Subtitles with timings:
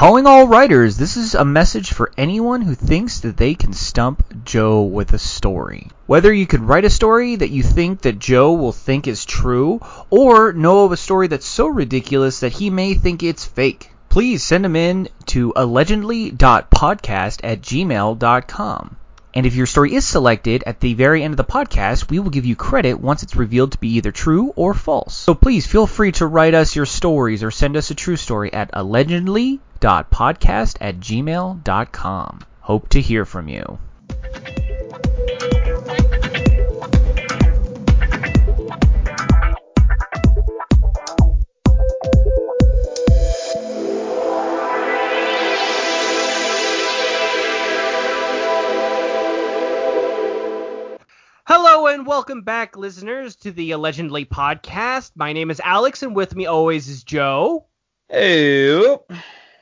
[0.00, 4.46] Calling all writers, this is a message for anyone who thinks that they can stump
[4.46, 5.90] Joe with a story.
[6.06, 9.78] Whether you could write a story that you think that Joe will think is true,
[10.08, 14.42] or know of a story that's so ridiculous that he may think it's fake, please
[14.42, 18.96] send them in to allegedly.podcast at gmail.com.
[19.34, 22.30] And if your story is selected at the very end of the podcast, we will
[22.30, 25.14] give you credit once it's revealed to be either true or false.
[25.14, 28.52] So please feel free to write us your stories or send us a true story
[28.52, 32.40] at allegedly.podcast at gmail.com.
[32.60, 33.78] Hope to hear from you.
[52.10, 55.12] Welcome back, listeners, to the Allegedly podcast.
[55.14, 57.68] My name is Alex, and with me always is Joe.
[58.08, 58.96] Hey.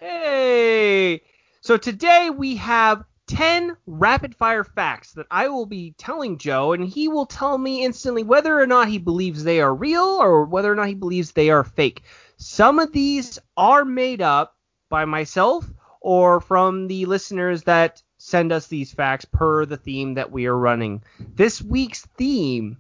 [0.00, 1.20] Hey!
[1.60, 6.88] So today we have 10 rapid fire facts that I will be telling Joe, and
[6.88, 10.72] he will tell me instantly whether or not he believes they are real or whether
[10.72, 12.04] or not he believes they are fake.
[12.38, 14.56] Some of these are made up
[14.88, 20.30] by myself or from the listeners that send us these facts per the theme that
[20.30, 21.02] we are running.
[21.18, 22.78] This week's theme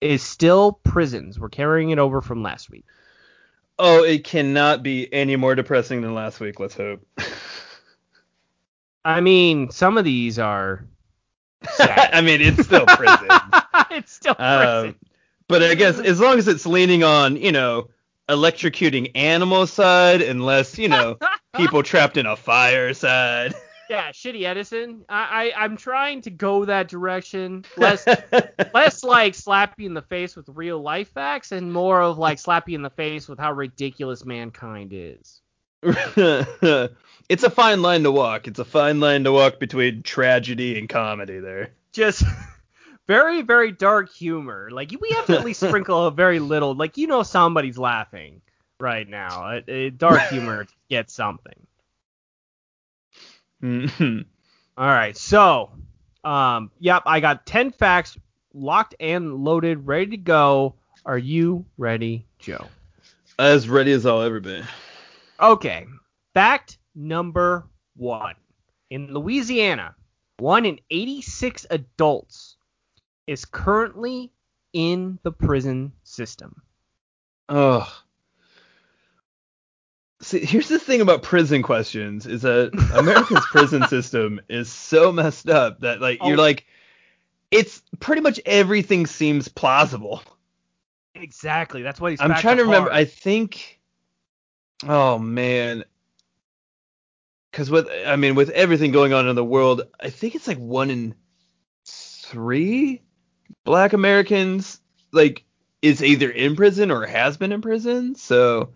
[0.00, 1.38] is still prisons.
[1.38, 2.84] We're carrying it over from last week.
[3.78, 6.58] Oh, it cannot be any more depressing than last week.
[6.58, 7.06] Let's hope.
[9.04, 10.84] I mean, some of these are.
[11.78, 13.28] I mean, it's still prison.
[13.90, 14.88] it's still prison.
[14.88, 14.96] um,
[15.48, 17.88] but I guess as long as it's leaning on, you know,
[18.28, 21.18] electrocuting animal side, and less, you know,
[21.56, 23.54] people trapped in a fire side.
[23.92, 25.04] Yeah, shitty Edison.
[25.06, 27.66] I, I I'm trying to go that direction.
[27.76, 28.06] Less
[28.74, 32.38] less like slap you in the face with real life facts, and more of like
[32.38, 35.42] slap you in the face with how ridiculous mankind is.
[35.82, 38.48] it's a fine line to walk.
[38.48, 41.72] It's a fine line to walk between tragedy and comedy there.
[41.92, 42.24] Just
[43.06, 44.70] very very dark humor.
[44.72, 46.74] Like we have to at least sprinkle a very little.
[46.74, 48.40] Like you know somebody's laughing
[48.80, 49.44] right now.
[49.44, 51.66] Uh, uh, dark humor gets something.
[53.62, 54.26] Mhm.
[54.76, 55.70] All right, so
[56.24, 58.18] um, yep, I got ten facts
[58.54, 60.74] locked and loaded, ready to go.
[61.04, 62.66] Are you ready, Joe?
[63.38, 64.62] as ready as I'll ever be.
[65.40, 65.86] Okay,
[66.34, 68.34] fact number one.
[68.90, 69.94] In Louisiana,
[70.38, 72.56] one in 86 adults
[73.26, 74.30] is currently
[74.72, 76.62] in the prison system.
[77.48, 77.90] Oh.
[80.22, 85.48] See, here's the thing about prison questions is that America's prison system is so messed
[85.48, 86.42] up that like you're Oh.
[86.42, 86.64] like
[87.50, 90.22] it's pretty much everything seems plausible.
[91.14, 91.82] Exactly.
[91.82, 92.20] That's what he's.
[92.20, 92.92] I'm trying to remember.
[92.92, 93.80] I think
[94.86, 95.84] Oh man.
[97.52, 100.58] Cuz with I mean with everything going on in the world, I think it's like
[100.58, 101.14] 1 in
[101.84, 103.02] 3
[103.64, 104.80] black Americans
[105.12, 105.44] like
[105.82, 108.14] is either in prison or has been in prison.
[108.14, 108.70] So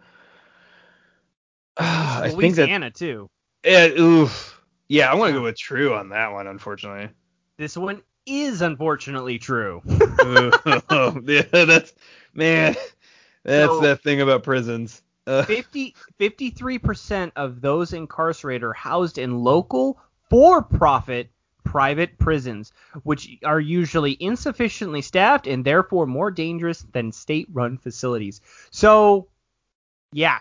[1.78, 3.28] I think that Louisiana too.
[3.64, 4.60] yeah, oof.
[4.88, 7.10] Yeah, I want to go with true on that one, unfortunately.
[7.58, 9.82] This one is unfortunately true.
[9.86, 11.92] yeah, that's
[12.34, 12.76] man,
[13.42, 15.02] that's So- that thing about prisons.
[15.28, 19.98] Uh, 50 53% of those incarcerated are housed in local
[20.30, 21.30] for-profit
[21.64, 22.72] private prisons,
[23.02, 28.40] which are usually insufficiently staffed and therefore more dangerous than state-run facilities.
[28.70, 29.26] So,
[30.12, 30.38] yeah,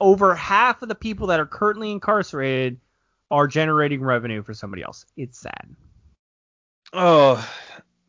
[0.00, 2.80] over half of the people that are currently incarcerated
[3.30, 5.06] are generating revenue for somebody else.
[5.16, 5.74] It's sad.
[6.92, 7.48] oh,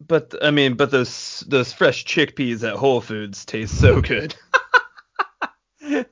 [0.08, 4.36] but I mean, but those those fresh chickpeas at Whole Foods taste so good.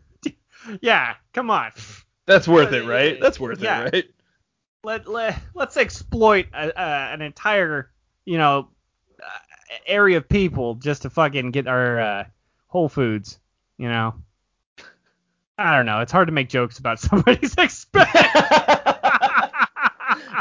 [0.82, 1.72] yeah, come on.
[2.26, 3.20] That's worth it, right?
[3.20, 3.86] That's worth Yeah.
[3.86, 4.06] it, right?
[4.84, 7.92] let, let let's exploit a, an entire
[8.26, 8.70] you know
[9.22, 12.24] uh, area of people just to fucking get our uh,
[12.68, 13.40] Whole Foods.
[13.78, 14.14] You know,
[15.60, 16.00] I don't know.
[16.00, 18.10] It's hard to make jokes about somebody's expense.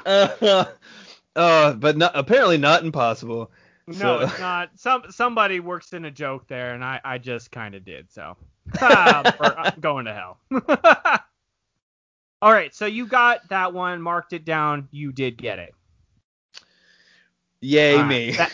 [0.06, 0.64] uh,
[1.36, 3.50] uh, but not, apparently not impossible.
[3.86, 4.70] no, So- it's not.
[4.76, 8.10] Some somebody works in a joke there, and I I just kind of did.
[8.12, 8.36] So
[8.80, 10.38] Ah, for- I'm going to hell.
[12.40, 14.86] All right, so you got that one, marked it down.
[14.92, 15.74] You did get it.
[17.60, 18.30] Yay right, me.
[18.32, 18.52] that-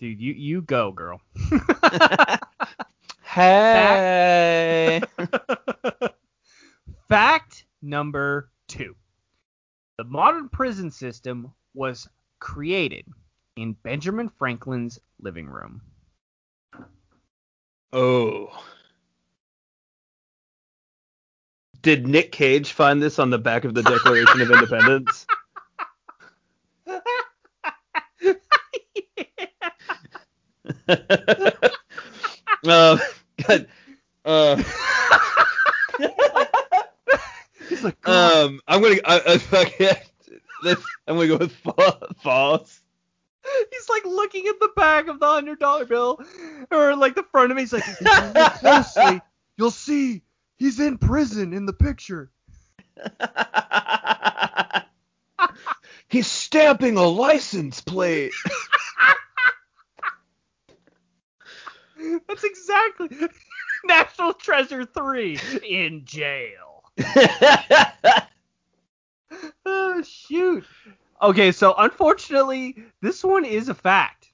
[0.00, 1.20] dude, you you go, girl.
[3.30, 5.02] Hey.
[7.08, 8.94] Fact number two.
[9.98, 13.04] The modern prison system was created
[13.56, 15.82] in Benjamin Franklin's living room.
[17.92, 18.48] Oh.
[21.82, 25.26] did Nick Cage find this on the back of the Declaration of Independence?
[32.68, 33.00] um,
[33.46, 33.66] God,
[34.24, 34.62] uh,
[37.68, 40.10] He's like, um, I'm gonna, I, I, fuck it.
[40.62, 41.52] Let's, I'm gonna go with
[42.22, 42.80] false.
[43.70, 46.20] He's like looking at the back of the hundred dollar bill,
[46.70, 47.62] or like the front of me.
[47.62, 49.20] He's like, if you look closely,
[49.56, 50.22] you'll see
[50.56, 52.30] he's in prison in the picture.
[56.08, 58.32] He's stamping a license plate.
[62.28, 63.08] That's exactly
[63.84, 65.38] National Treasure Three
[65.68, 66.84] in jail.
[69.64, 70.64] Oh shoot.
[71.22, 74.30] Okay, so unfortunately, this one is a fact.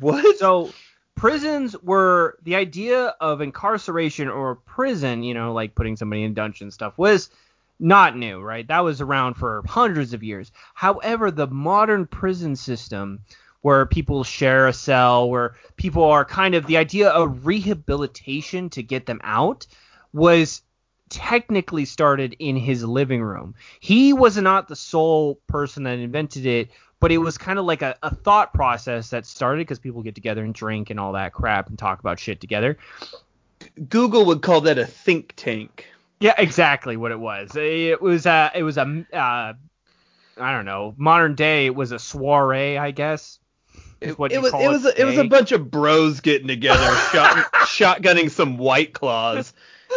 [0.00, 0.38] what?
[0.38, 0.72] So
[1.14, 6.70] prisons were the idea of incarceration or prison, you know, like putting somebody in dungeon
[6.70, 7.30] stuff was
[7.78, 8.66] not new, right?
[8.66, 10.50] That was around for hundreds of years.
[10.74, 13.20] However, the modern prison system
[13.62, 18.82] where people share a cell, where people are kind of the idea of rehabilitation to
[18.82, 19.66] get them out
[20.12, 20.62] was
[21.08, 23.54] technically started in his living room.
[23.80, 26.70] He was not the sole person that invented it,
[27.00, 30.14] but it was kind of like a, a thought process that started because people get
[30.14, 32.78] together and drink and all that crap and talk about shit together.
[33.88, 35.86] Google would call that a think tank.
[36.20, 37.54] Yeah, exactly what it was.
[37.54, 39.52] It was a, it was a, uh,
[40.38, 41.66] I don't know, modern day.
[41.66, 43.38] It was a soiree, I guess.
[44.00, 46.48] It, what it you was it was a, it was a bunch of bros getting
[46.48, 49.54] together, shot, shotgunning some white claws,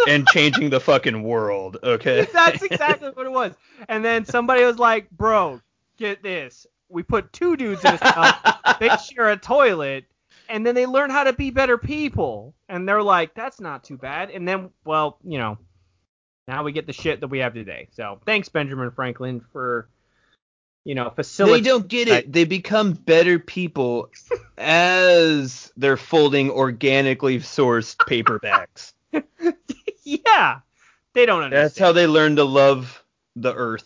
[0.07, 1.78] and changing the fucking world.
[1.84, 2.28] Okay.
[2.34, 3.54] That's exactly what it was.
[3.88, 5.62] And then somebody was like, "Bro,
[5.98, 6.66] get this.
[6.88, 7.98] We put two dudes in a
[8.63, 8.78] cell.
[8.80, 10.06] they share a toilet,
[10.48, 13.98] and then they learn how to be better people." And they're like, "That's not too
[13.98, 15.57] bad." And then, well, you know,
[16.48, 17.90] now we get the shit that we have today.
[17.92, 19.90] So thanks, Benjamin Franklin, for
[20.89, 22.33] you know They don't get it.
[22.33, 24.09] They become better people
[24.57, 28.94] as they're folding organically sourced paperbacks.
[30.03, 30.62] yeah,
[31.13, 31.65] they don't understand.
[31.65, 33.03] That's how they learn to love
[33.36, 33.86] the earth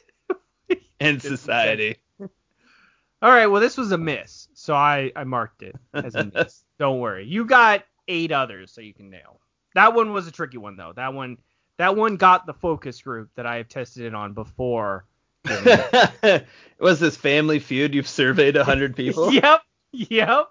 [0.98, 1.98] and society.
[2.18, 6.64] All right, well, this was a miss, so I, I marked it as a miss.
[6.78, 7.26] Don't worry.
[7.26, 9.40] You got eight others, so you can nail.
[9.74, 10.94] That one was a tricky one, though.
[10.96, 11.36] That one
[11.76, 15.04] that one got the focus group that I have tested it on before.
[16.78, 17.94] Was this Family Feud?
[17.94, 19.32] You've surveyed a hundred people.
[19.32, 19.62] yep,
[19.92, 20.48] yep.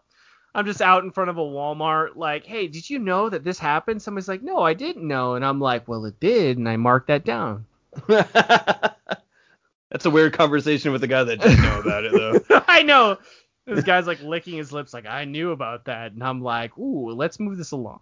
[0.56, 3.58] I'm just out in front of a Walmart, like, hey, did you know that this
[3.58, 4.04] happened?
[4.04, 7.08] Somebody's like, no, I didn't know, and I'm like, well, it did, and I marked
[7.08, 7.66] that down.
[8.08, 12.64] That's a weird conversation with the guy that didn't know about it though.
[12.68, 13.18] I know.
[13.66, 17.12] This guy's like licking his lips, like, I knew about that, and I'm like, ooh,
[17.12, 18.02] let's move this along.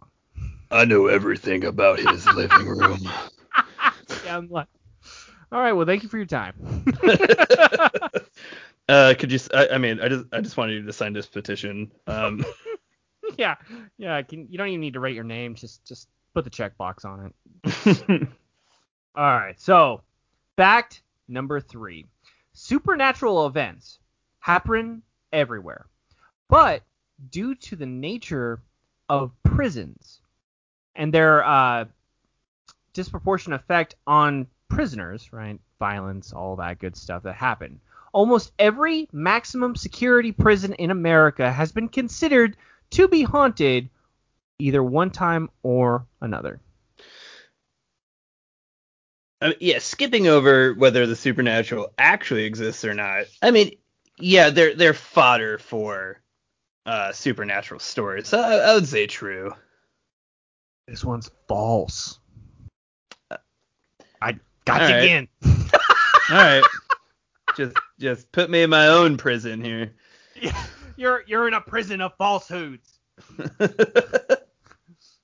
[0.70, 3.00] I know everything about his living room.
[4.26, 4.68] Yeah, I'm like,
[5.51, 6.53] all right, well, thank you for your time.
[8.92, 9.39] Uh, could you?
[9.53, 11.89] I, I mean, I just, I just wanted you to sign this petition.
[12.07, 12.44] Um,
[13.38, 13.56] yeah,
[13.98, 14.21] yeah.
[14.21, 15.56] Can, you don't even need to write your name.
[15.56, 17.31] Just, just put the checkbox on
[17.63, 18.27] it.
[19.15, 19.57] All right.
[19.62, 20.01] So,
[20.57, 22.06] fact number three:
[22.51, 24.00] supernatural events
[24.39, 25.86] happen everywhere,
[26.50, 26.83] but
[27.30, 28.62] due to the nature
[29.07, 30.19] of prisons
[30.95, 31.86] and their uh,
[32.92, 35.59] disproportionate effect on prisoners, right?
[35.79, 37.80] Violence, all that good stuff that happened.
[38.13, 42.57] Almost every maximum security prison in America has been considered
[42.92, 43.90] to be haunted
[44.59, 46.59] either one time or another.
[49.42, 53.25] I mean, yeah, skipping over whether the supernatural actually exists or not.
[53.42, 53.71] I mean,
[54.19, 56.21] yeah, they're they're fodder for
[56.85, 58.33] uh supernatural stories.
[58.33, 59.54] I, I would say true.
[60.87, 62.19] This one's false.
[64.71, 65.04] Got All you right.
[65.04, 65.28] again.
[66.30, 66.63] All right,
[67.57, 69.94] just just put me in my own prison here.
[70.95, 72.99] you're you're in a prison of falsehoods.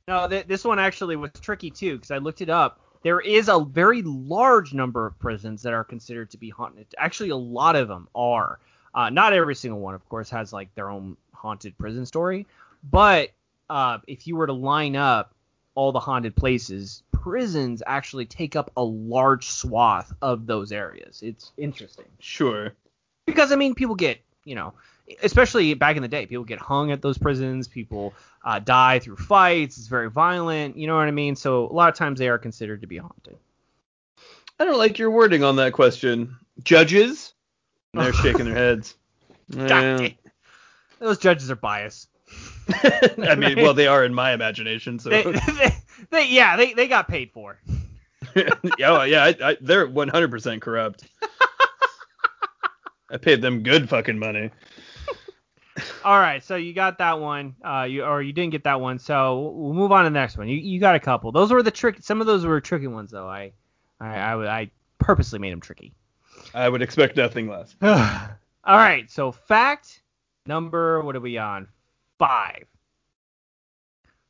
[0.08, 2.80] No, th- this one actually was tricky too because I looked it up.
[3.04, 6.88] There is a very large number of prisons that are considered to be haunted.
[6.98, 8.60] Actually, a lot of them are.
[8.96, 12.48] Uh, not every single one, of course, has like their own haunted prison story.
[12.90, 13.32] But
[13.70, 15.34] uh, if you were to line up
[15.76, 21.22] all the haunted places, prisons actually take up a large swath of those areas.
[21.22, 22.74] It's interesting sure.
[23.26, 24.74] because I mean, people get you know,
[25.22, 27.68] especially back in the day, people get hung at those prisons.
[27.68, 28.14] People
[28.46, 29.78] uh, die through fights.
[29.78, 30.78] It's very violent.
[30.78, 31.36] You know what I mean?
[31.36, 33.38] So a lot of times they are considered to be haunted.
[34.60, 36.38] I don't like your wording on that question.
[36.64, 37.34] Judges?
[37.94, 38.96] And they're shaking their heads.
[39.50, 40.10] Yeah.
[41.00, 42.10] Those judges are biased.
[43.20, 45.00] I mean, well, they are in my imagination.
[45.00, 45.78] So They, they,
[46.10, 47.60] they- yeah, they, they got paid for.
[48.78, 51.04] yeah, yeah, I, I, they're 100% corrupt.
[53.10, 54.52] I paid them good fucking money.
[56.04, 58.98] All right, so you got that one, uh, you or you didn't get that one,
[58.98, 60.48] so we'll move on to the next one.
[60.48, 61.32] You you got a couple.
[61.32, 61.98] Those were the trick.
[62.02, 63.28] Some of those were tricky ones though.
[63.30, 63.52] I
[64.00, 65.94] I I, I purposely made them tricky.
[66.56, 67.76] I would expect nothing less.
[67.82, 67.96] All
[68.66, 70.02] right, so fact
[70.48, 71.68] number what are we on?
[72.20, 72.66] Five.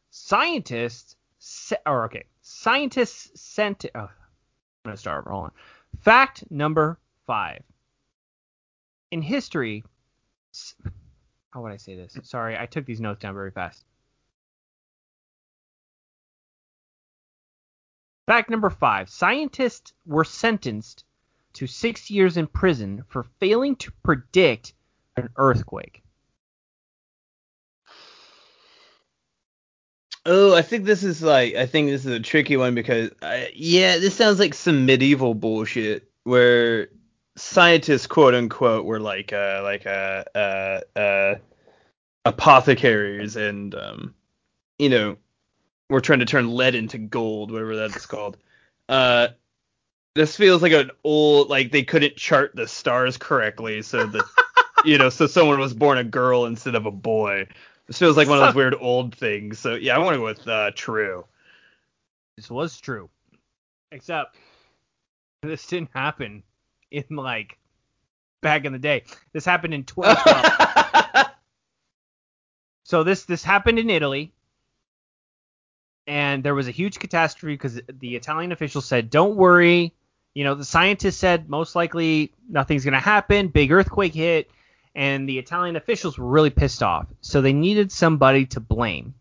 [0.10, 3.86] Scientists, se- or okay, scientists sent.
[3.94, 4.10] Oh, I'm
[4.84, 5.32] gonna start over.
[5.32, 5.52] Hold on.
[6.02, 7.62] Fact number five.
[9.12, 9.84] In history,
[11.52, 12.18] how would I say this?
[12.24, 13.86] Sorry, I took these notes down very fast.
[18.26, 19.10] Fact number five.
[19.10, 21.06] Scientists were sentenced
[21.54, 24.74] to six years in prison for failing to predict
[25.16, 26.04] an earthquake.
[30.30, 33.50] Oh, I think this is like I think this is a tricky one because I,
[33.56, 36.90] yeah, this sounds like some medieval bullshit where
[37.38, 41.36] scientists quote unquote were like uh like uh uh, uh
[42.26, 44.16] apothecaries and um
[44.78, 45.16] you know
[45.90, 48.36] we're trying to turn lead into gold whatever that's called.
[48.90, 49.30] Uh
[50.16, 54.26] this feels like an old like they couldn't chart the stars correctly so the
[54.84, 57.48] you know so someone was born a girl instead of a boy
[57.88, 60.26] this feels like one of those weird old things so yeah i want to go
[60.26, 61.26] with uh true
[62.38, 63.10] This was true.
[63.92, 64.36] Except
[65.42, 66.44] this didn't happen
[66.92, 67.58] in like
[68.42, 69.04] back in the day.
[69.34, 71.28] This happened in 2012.
[72.84, 74.34] so this this happened in Italy.
[76.06, 79.94] And there was a huge catastrophe because the Italian officials said, "Don't worry,
[80.34, 83.48] you know, the scientists said most likely nothing's going to happen.
[83.50, 84.50] Big earthquake hit,
[84.98, 87.06] and the Italian officials were really pissed off.
[87.22, 89.14] So they needed somebody to blame,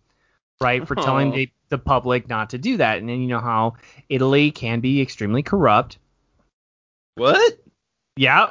[0.58, 1.36] right, for telling oh.
[1.36, 2.98] the, the public not to do that.
[2.98, 3.74] And then you know how
[4.08, 5.98] Italy can be extremely corrupt.
[7.14, 7.60] what
[8.16, 8.50] Yeah,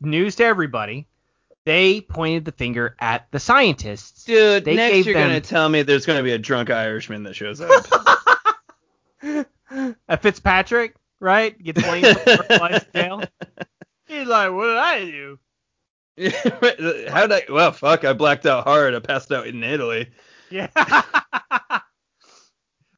[0.00, 1.08] news to everybody.
[1.66, 4.24] They pointed the finger at the scientists.
[4.24, 7.34] dude They next you're them- gonna tell me there's gonna be a drunk irishman that
[7.34, 7.84] shows up
[10.08, 13.22] a Fitzpatrick, right, gets blamed for jail.
[14.06, 15.38] He's like, "What did I do?"
[16.18, 17.42] How did I?
[17.48, 18.94] Well, fuck, I blacked out hard.
[18.94, 20.10] I passed out in Italy.
[20.50, 20.68] Yeah.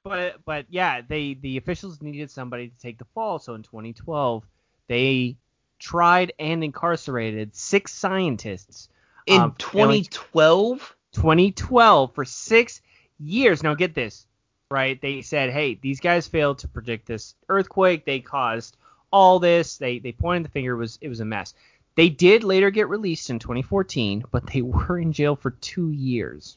[0.05, 3.39] but but yeah, they the officials needed somebody to take the fall.
[3.39, 4.45] So in 2012,
[4.89, 5.37] they
[5.79, 8.89] tried and incarcerated six scientists
[9.27, 10.97] In Um, 2012?
[11.13, 12.81] 2012 for six
[13.19, 13.63] years.
[13.63, 14.27] Now get this,
[14.71, 15.01] right?
[15.01, 18.05] They said, hey, these guys failed to predict this earthquake.
[18.05, 18.77] They caused
[19.13, 19.77] all this.
[19.77, 20.73] They they pointed the finger.
[20.73, 21.55] It was it was a mess.
[21.95, 26.57] They did later get released in 2014, but they were in jail for two years.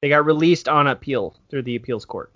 [0.00, 2.32] They got released on appeal through the appeals court.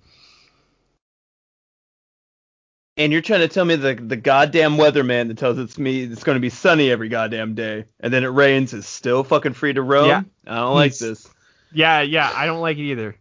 [2.96, 6.22] And you're trying to tell me the the goddamn weatherman that tells it's me it's
[6.22, 9.72] going to be sunny every goddamn day, and then it rains is still fucking free
[9.72, 10.08] to roam?
[10.08, 10.22] Yeah.
[10.46, 11.28] I don't like this.
[11.72, 13.16] Yeah, yeah, I don't like it either.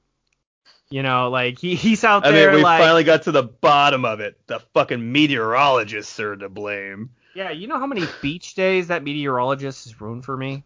[0.92, 3.42] You know, like he, he's out I there mean, we like finally got to the
[3.42, 4.40] bottom of it.
[4.46, 7.10] The fucking meteorologists are to blame.
[7.36, 10.64] Yeah, you know how many beach days that meteorologist has ruined for me?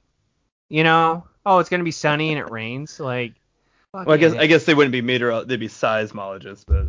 [0.70, 1.26] You know?
[1.46, 3.00] Oh, it's gonna be sunny and it rains.
[3.00, 3.34] Like
[3.94, 6.88] Well, I guess fucking- I guess they wouldn't be meteor they'd be seismologists, but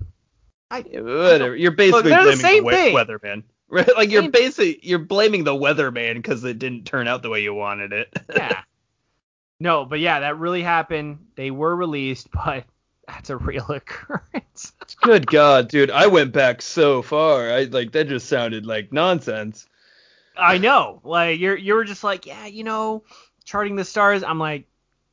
[0.70, 1.54] I- whatever.
[1.56, 2.64] You're basically the blaming the, thing.
[2.64, 3.42] we- weatherman.
[3.70, 3.88] Right?
[3.96, 7.54] Like you're basically you're blaming the weatherman because it didn't turn out the way you
[7.54, 8.12] wanted it.
[8.34, 8.62] yeah.
[9.60, 11.26] No, but yeah, that really happened.
[11.36, 12.64] They were released, but
[13.08, 14.72] that's a real occurrence.
[15.00, 17.50] Good God, dude, I went back so far.
[17.50, 19.66] I like that just sounded like nonsense.
[20.36, 21.00] I know.
[21.02, 23.02] Like you're you were just like, yeah, you know,
[23.44, 24.22] charting the stars.
[24.22, 24.66] I'm like,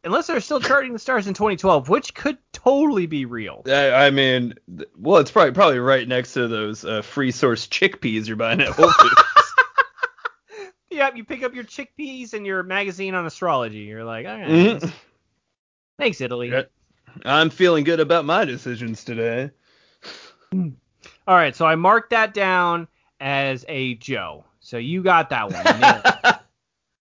[0.04, 3.64] unless they're still charting the stars in 2012, which could totally be real.
[3.66, 4.54] I, I mean,
[4.98, 8.68] well, it's probably probably right next to those uh, free source chickpeas you're buying at
[8.70, 9.16] Whole Foods.
[10.92, 13.80] Yep, you pick up your chickpeas and your magazine on astrology.
[13.80, 14.94] You're like, all right, Mhm.
[15.98, 16.52] thanks, Italy.
[16.52, 16.62] Yeah.
[17.24, 19.52] I'm feeling good about my decisions today.
[20.52, 20.70] Hmm.
[21.28, 22.88] All right, so I marked that down
[23.20, 24.46] as a Joe.
[24.60, 26.36] So you got that one.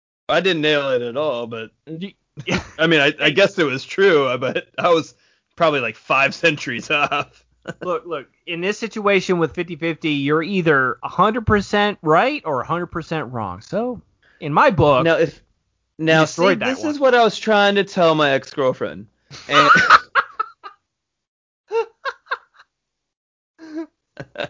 [0.29, 1.71] I didn't nail it at all, but.
[2.79, 5.15] I mean, I, I guess it was true, but I was
[5.57, 7.45] probably like five centuries off.
[7.83, 13.61] look, look, in this situation with 50-50, you're either 100% right or 100% wrong.
[13.61, 14.01] So,
[14.41, 15.43] in my book, Now, if
[15.99, 16.91] now see, this one.
[16.91, 19.07] is what I was trying to tell my ex girlfriend.
[19.49, 19.71] And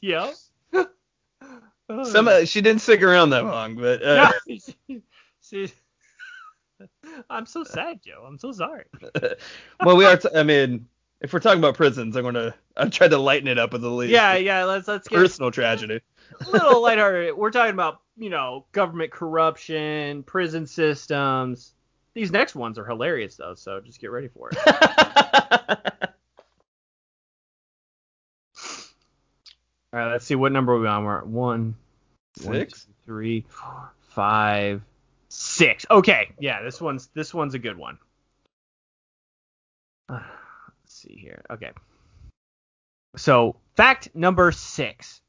[0.00, 0.32] yeah.
[2.04, 4.30] some uh, she didn't stick around that long, but uh,
[5.42, 5.72] See,
[7.30, 8.24] I'm so sad, Joe.
[8.26, 8.84] I'm so sorry.
[9.84, 10.16] well, we are.
[10.16, 10.86] T- I mean,
[11.20, 13.88] if we're talking about prisons, I'm gonna I tried to lighten it up with a
[13.88, 14.64] little Yeah, yeah.
[14.64, 16.00] Let's let's get personal tragedy.
[16.46, 17.36] a little lighthearted.
[17.36, 21.74] We're talking about you know government corruption, prison systems.
[22.14, 24.58] These next ones are hilarious though, so just get ready for it.
[29.94, 31.04] All right, let's see what number are we on.
[31.04, 31.74] We're at one,
[32.44, 32.84] one, Six.
[32.84, 34.82] two, three, four, five,
[35.28, 35.84] six.
[35.90, 37.98] Okay, yeah, this one's this one's a good one.
[40.08, 40.20] Uh,
[40.82, 41.42] let's see here.
[41.50, 41.72] Okay.
[43.16, 45.20] So, fact number six: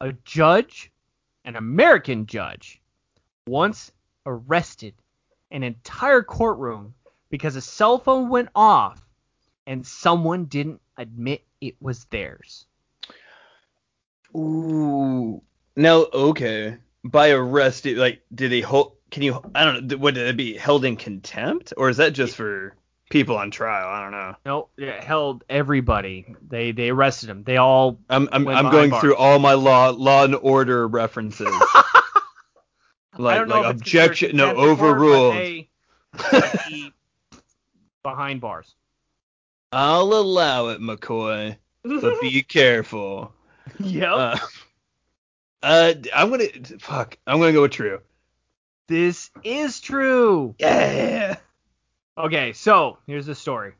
[0.00, 0.92] a judge,
[1.44, 2.80] an American judge,
[3.48, 3.90] once
[4.24, 4.94] arrested
[5.52, 6.94] an entire courtroom
[7.30, 9.00] because a cell phone went off
[9.66, 12.66] and someone didn't admit it was theirs.
[14.34, 15.42] Ooh.
[15.76, 16.78] Now, okay.
[17.04, 18.94] By arrested, like, did they hold?
[19.10, 19.40] Can you?
[19.54, 19.96] I don't know.
[19.98, 22.74] Would it be held in contempt, or is that just for
[23.10, 23.88] people on trial?
[23.88, 24.36] I don't know.
[24.46, 26.34] No, it held everybody.
[26.48, 27.42] They they arrested them.
[27.42, 29.00] They all I'm I'm, I'm going bars.
[29.00, 31.48] through all my law law and order references.
[33.18, 34.98] like I don't know like objection, no contempt of court,
[36.14, 36.92] but overruled.
[38.02, 38.74] behind bars.
[39.70, 43.32] I'll allow it, McCoy, but be careful.
[43.80, 44.12] yep.
[44.12, 44.38] Uh,
[45.62, 47.16] uh, I'm gonna fuck.
[47.26, 48.00] I'm gonna go with true.
[48.88, 50.54] this is true.
[50.58, 51.36] Yeah.
[52.18, 53.72] Okay, so here's the story.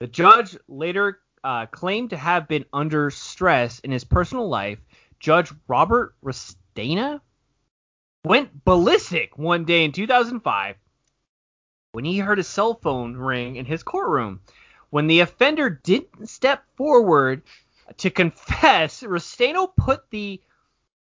[0.00, 4.78] The judge later uh, claimed to have been under stress in his personal life.
[5.20, 7.20] Judge Robert Restaino
[8.24, 10.76] went ballistic one day in 2005
[11.92, 14.40] when he heard a cell phone ring in his courtroom.
[14.90, 17.42] When the offender didn't step forward
[17.98, 20.40] to confess, Restaino put the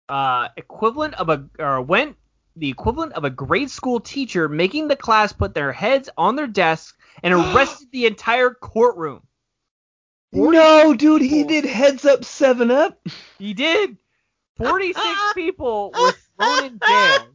[0.08, 2.16] uh, equivalent of a or went
[2.56, 6.46] the equivalent of a grade school teacher making the class put their heads on their
[6.46, 9.22] desks and arrested the entire courtroom.
[10.32, 13.00] No, dude, he did heads up seven up.
[13.38, 13.96] He did.
[14.58, 15.00] 46
[15.34, 17.35] people were thrown in jail.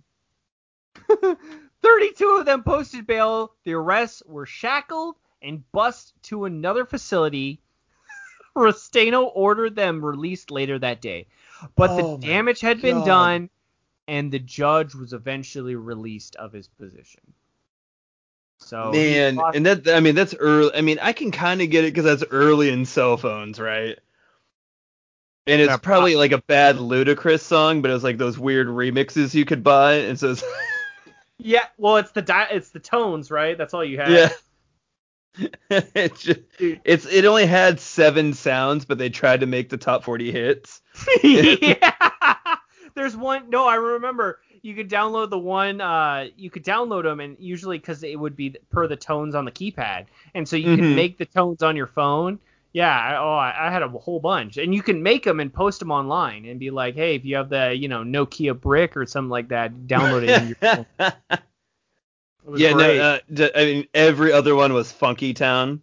[1.82, 3.54] 32 of them posted bail.
[3.64, 7.62] The arrests were shackled and bused to another facility.
[8.56, 11.28] Restaino ordered them released later that day.
[11.76, 13.50] But Oh the damage had been done,
[14.08, 17.22] and the judge was eventually released of his position.
[18.60, 20.72] So Man, and that I mean that's early.
[20.74, 24.00] I mean I can kind of get it because that's early in cell phones, right?
[25.48, 29.34] And it's probably like a bad Ludacris song, but it was like those weird remixes
[29.34, 30.44] you could buy, and so it's
[31.38, 33.58] yeah, well, it's the di- it's the tones, right?
[33.58, 34.10] That's all you have.
[34.10, 34.30] yeah.
[35.70, 40.04] it's just, it's it only had seven sounds, but they tried to make the top
[40.04, 40.82] 40 hits.
[41.24, 41.92] yeah.
[42.96, 43.50] There's one.
[43.50, 44.40] No, I remember.
[44.62, 45.80] You could download the one.
[45.82, 49.46] Uh, you could download them, and usually because it would be per the tones on
[49.46, 50.78] the keypad, and so you Mhm.
[50.78, 52.40] can make the tones on your phone.
[52.76, 52.90] Yeah.
[53.00, 55.80] I, oh, I, I had a whole bunch, and you can make them and post
[55.80, 59.06] them online, and be like, hey, if you have the you know Nokia brick or
[59.06, 60.86] something like that, download it in your phone.
[62.48, 62.98] It yeah, great.
[62.98, 65.82] no, uh, d- I mean every other one was Funky Town.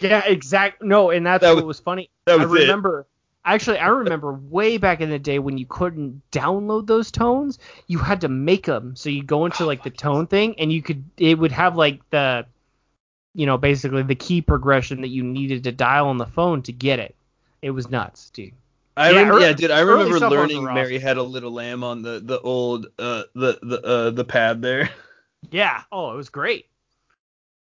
[0.00, 0.82] Yeah, exact.
[0.82, 2.10] No, and that's That what was- was funny.
[2.26, 2.62] that I was it.
[2.64, 3.06] remember.
[3.44, 7.98] Actually, I remember way back in the day when you couldn't download those tones, you
[7.98, 8.96] had to make them.
[8.96, 11.04] So you go into like the tone thing, and you could.
[11.16, 12.46] It would have like the,
[13.36, 16.72] you know, basically the key progression that you needed to dial on the phone to
[16.72, 17.14] get it.
[17.60, 18.54] It was nuts, dude.
[18.96, 22.18] I Yeah, remember, yeah, dude, I remember learning Mary had a little lamb on the
[22.18, 24.90] the old uh the the uh the pad there.
[25.50, 25.82] Yeah.
[25.92, 26.66] Oh, it was great.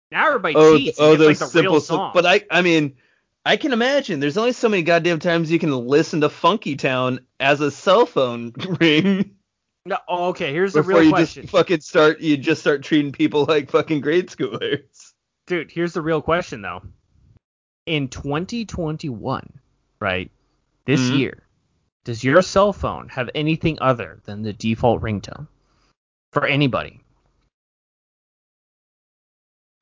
[0.10, 0.97] Now everybody oh, cheats.
[0.99, 1.80] oh, those like, real simple.
[1.82, 2.12] song.
[2.12, 2.95] but I, I mean,
[3.45, 4.19] I can imagine.
[4.19, 8.08] There's only so many goddamn times you can listen to Funky Town as a cell
[8.08, 9.38] phone ring
[9.88, 10.51] no, oh, okay.
[10.51, 11.43] Here's the before real you question.
[11.43, 12.19] just fucking start.
[12.19, 15.07] You just start treating people like fucking grade schoolers.
[15.48, 16.84] Dude, here's the real question though.
[17.86, 19.60] In 2021,
[20.00, 20.30] right?
[20.86, 21.18] This Mhm.
[21.18, 21.44] year,
[22.04, 25.48] does your cell phone have anything other than the default ringtone
[26.34, 27.02] for anybody?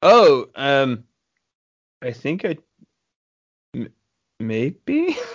[0.02, 1.04] Oh, um,
[2.02, 2.58] I think I,
[3.76, 3.94] m-
[4.40, 5.18] maybe.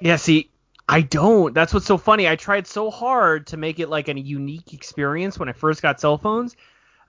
[0.00, 0.50] Yeah, see,
[0.88, 1.54] I don't.
[1.54, 2.26] That's what's so funny.
[2.28, 6.00] I tried so hard to make it like a unique experience when I first got
[6.00, 6.56] cell phones.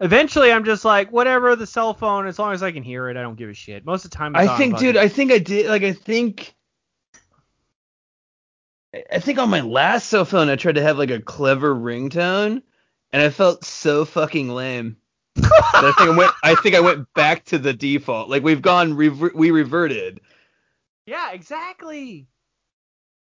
[0.04, 3.16] Eventually, I'm just like, whatever the cell phone, as long as I can hear it,
[3.16, 3.86] I don't give a shit.
[3.86, 5.68] Most of the time, I think, dude, I think I did.
[5.68, 6.54] Like, I think.
[9.12, 12.62] I- think on my last cell phone I tried to have like a clever ringtone,
[13.14, 14.98] and I felt so fucking lame.
[15.38, 16.32] I think I went.
[16.44, 18.30] I think I went back to the default.
[18.30, 18.96] Like we've gone.
[18.96, 20.20] Rever- we reverted.
[21.06, 22.28] yeah, exactly.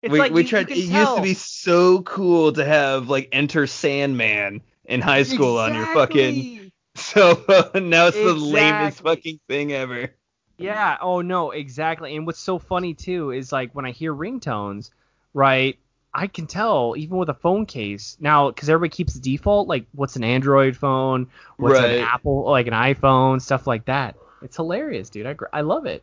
[0.00, 0.68] It's we like we you- you tried.
[0.68, 5.58] can It used to be so cool to have like Enter Sandman in high school
[5.58, 6.67] on your fucking Exactly.
[7.02, 10.14] So uh, now it's the lamest fucking thing ever.
[10.58, 10.96] Yeah.
[11.00, 12.16] Oh no, exactly.
[12.16, 14.90] And what's so funny too is like when I hear ringtones,
[15.32, 15.78] right?
[16.12, 19.86] I can tell even with a phone case now because everybody keeps the default like
[19.92, 21.92] what's an Android phone, what's Right.
[21.92, 24.16] an Apple like an iPhone, stuff like that.
[24.42, 25.26] It's hilarious, dude.
[25.26, 26.02] I I love it.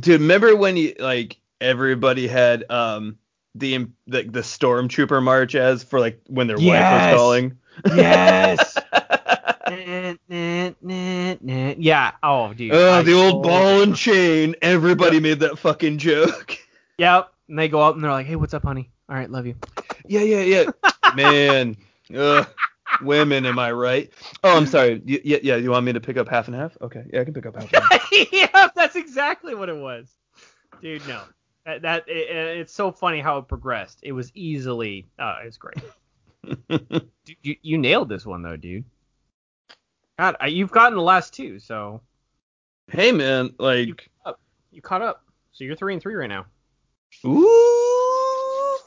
[0.00, 3.18] Dude, remember when you like everybody had um
[3.54, 7.58] the the, the stormtrooper march as for like when their wife was calling?
[7.94, 8.78] Yes.
[8.90, 9.63] Nah, nah, nah, nah.
[11.78, 12.12] Yeah.
[12.22, 12.72] Oh, dude.
[12.72, 14.54] Oh, I the old ball and chain.
[14.62, 16.58] Everybody made that fucking joke.
[16.98, 17.32] Yep.
[17.48, 18.90] And they go up and they're like, "Hey, what's up, honey?
[19.08, 19.56] All right, love you."
[20.06, 20.64] Yeah, yeah, yeah.
[21.14, 21.76] Man,
[22.16, 22.48] ugh,
[23.02, 24.10] women, am I right?
[24.42, 25.02] Oh, I'm sorry.
[25.06, 25.56] Y- yeah, yeah.
[25.56, 26.76] You want me to pick up half and half?
[26.80, 28.08] Okay, yeah, I can pick up half and half.
[28.32, 30.10] yeah, that's exactly what it was,
[30.80, 31.06] dude.
[31.06, 31.22] No,
[31.66, 34.00] that, that it, it's so funny how it progressed.
[34.02, 35.82] It was easily, uh, was great.
[36.68, 37.08] Dude,
[37.42, 38.84] you, you nailed this one though, dude.
[40.18, 42.00] God, I, you've gotten the last two, so
[42.88, 44.40] hey, man, like, you caught up.
[44.70, 45.24] You caught up.
[45.52, 46.46] So you're three and three right now.
[47.24, 48.78] ooh,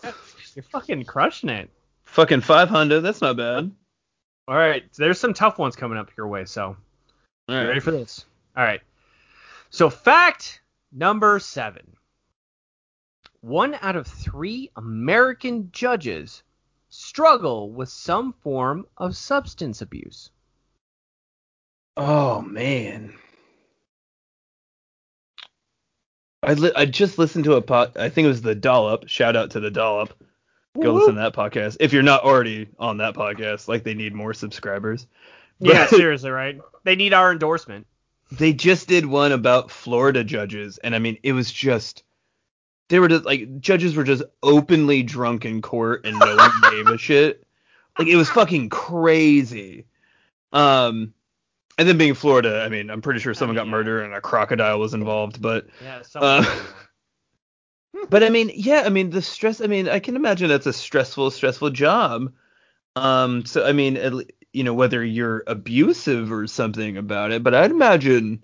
[0.55, 1.69] You're fucking crushing it.
[2.05, 3.01] fucking 500.
[3.01, 3.71] That's not bad.
[4.47, 6.45] All right, there's some tough ones coming up your way.
[6.45, 6.77] So
[7.49, 8.25] All you ready for this?
[8.55, 8.81] All right.
[9.69, 10.61] So fact
[10.93, 11.95] number seven.
[13.41, 16.43] One out of three American judges
[16.89, 20.31] struggle with some form of substance abuse.
[21.97, 23.13] Oh man.
[26.43, 27.97] I li- I just listened to a pod.
[27.97, 29.07] I think it was the Dollop.
[29.07, 30.13] Shout out to the Dollop.
[30.79, 33.67] Go listen to that podcast if you're not already on that podcast.
[33.67, 35.07] Like they need more subscribers.
[35.59, 36.59] Yeah, seriously, right?
[36.83, 37.87] They need our endorsement.
[38.31, 42.03] they just did one about Florida judges, and I mean, it was just
[42.89, 46.87] they were just like judges were just openly drunk in court, and no one gave
[46.87, 47.43] a shit.
[47.97, 49.85] Like it was fucking crazy.
[50.53, 51.15] Um,
[51.77, 53.71] and then being Florida, I mean, I'm pretty sure someone mean, got yeah.
[53.71, 56.43] murdered and a crocodile was involved, but Yeah, Uh,
[58.09, 59.61] but I mean, yeah, I mean the stress.
[59.61, 62.33] I mean, I can imagine that's a stressful, stressful job.
[62.95, 64.13] Um, so I mean, at,
[64.53, 68.43] you know, whether you're abusive or something about it, but I'd imagine,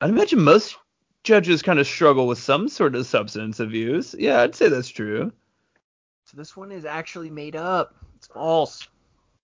[0.00, 0.76] I'd imagine most
[1.24, 4.14] judges kind of struggle with some sort of substance abuse.
[4.18, 5.32] Yeah, I'd say that's true.
[6.24, 7.94] so this one is actually made up.
[8.16, 8.86] It's false.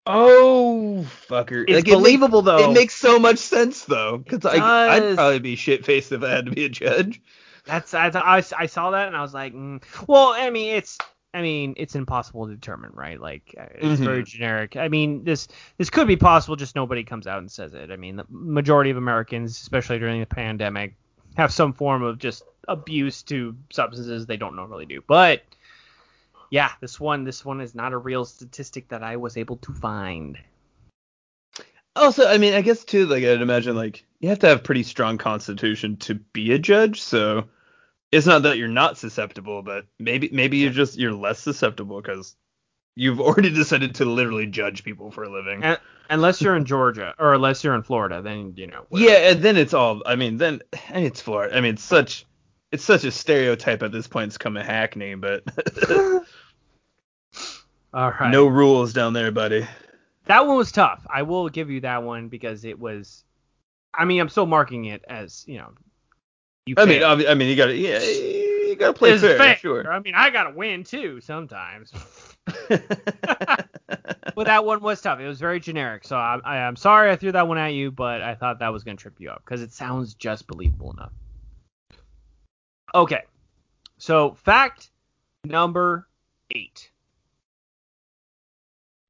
[0.09, 1.65] Oh, fucker!
[1.69, 2.71] It's Like, it make- believable though.
[2.71, 6.47] It makes so much sense though, because I'd probably be shit faced if I had
[6.47, 7.21] to be a judge.
[7.67, 9.83] That's I, I, I saw that and I was like, mm.
[10.07, 10.97] well, I mean, it's
[11.35, 13.21] I mean, it's impossible to determine, right?
[13.21, 14.05] Like uh, it's Mhm.
[14.05, 14.77] very generic.
[14.77, 17.91] I mean, this this could be possible, just nobody comes out and says it.
[17.91, 20.95] I mean, the majority of Americans, especially during the pandemic,
[21.37, 25.03] have some form of just abuse to substances they don't normally do.
[25.07, 25.43] But
[26.51, 29.73] yeah, this one this one is not a real statistic that I was able to
[29.73, 30.39] find.
[31.97, 34.83] Also, I mean, I guess too, like I'd imagine, like you have to have pretty
[34.83, 37.03] strong constitution to be a judge.
[37.03, 37.45] So
[38.13, 42.37] it's not that you're not susceptible, but maybe maybe you're just you're less susceptible because
[42.95, 45.63] you've already decided to literally judge people for a living.
[45.63, 45.79] And,
[46.11, 48.87] unless you're in Georgia or unless you're in Florida, then you know.
[48.89, 49.11] whatever.
[49.11, 50.03] yeah, and then it's all.
[50.07, 50.63] I mean, then
[50.95, 51.57] mean, it's Florida.
[51.57, 52.25] I mean, it's such
[52.71, 54.29] it's such a stereotype at this point.
[54.29, 55.43] It's coming Hackney, but
[57.95, 58.31] All right.
[58.31, 59.67] no rules down there, buddy.
[60.27, 61.07] That one was tough.
[61.09, 63.25] I will give you that one because it was.
[63.95, 65.73] I mean, I'm still marking it as you know.
[66.67, 69.57] You I mean, I mean, you gotta yeah, you gotta play It's fair, fair.
[69.57, 69.91] sure.
[69.91, 71.93] I mean, I gotta win too sometimes.
[72.69, 75.19] but that one was tough.
[75.19, 76.05] It was very generic.
[76.05, 78.73] So I, I, I'm sorry I threw that one at you, but I thought that
[78.73, 81.13] was gonna trip you up because it sounds just believable enough.
[82.95, 83.23] Okay.
[83.97, 84.91] So fact
[85.45, 86.07] number
[86.51, 86.91] eight.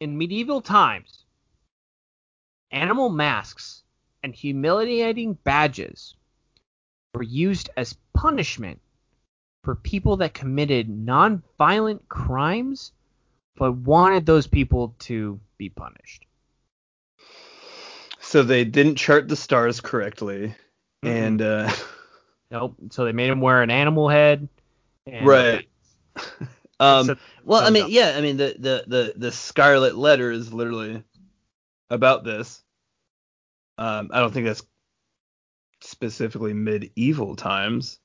[0.00, 1.24] In medieval times,
[2.70, 3.82] animal masks
[4.22, 6.14] and humiliating badges
[7.14, 8.80] were used as punishment
[9.64, 12.92] for people that committed non-violent crimes
[13.56, 16.24] but wanted those people to be punished.
[18.20, 20.54] so they didn't chart the stars correctly,
[21.02, 21.72] and uh,
[22.50, 22.76] Nope.
[22.90, 24.48] So they made him wear an animal head.
[25.06, 25.68] And Right.
[26.80, 27.90] Um, well, I mean, up.
[27.90, 31.02] yeah, I mean the, the the the Scarlet Letter is literally
[31.90, 32.62] about this.
[33.78, 34.62] Um, I don't think that's
[35.80, 37.98] specifically medieval times.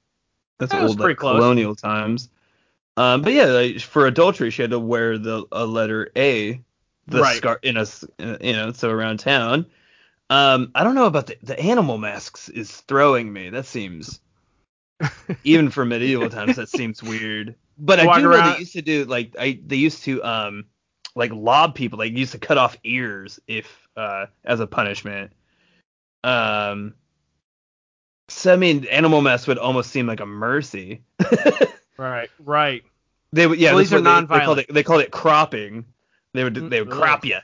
[0.60, 2.30] That's That old like, colonial times.
[2.96, 6.62] Um, but yeah, like, for adultery, she had to wear the a letter A,
[7.08, 7.38] the Right.
[7.38, 7.86] scar in a
[8.42, 9.66] you know so around town.
[10.30, 13.50] Um, I don't know about the the animal masks is throwing me.
[13.50, 14.20] That seems
[15.44, 17.56] even for medieval times that seems weird.
[17.78, 20.66] But I do know around- they used to do like I they used to um
[21.16, 25.32] like lob people like used to cut off ears if uh, as a punishment.
[26.24, 26.96] Um,
[28.30, 31.02] so I mean, animal mess would almost seem like a mercy.
[31.98, 32.84] Right, right.
[33.34, 34.74] They would, yeah, Well, these are what they, they called it.
[34.74, 35.86] They called it cropping.
[36.34, 37.38] They would, they would Mm, crop you.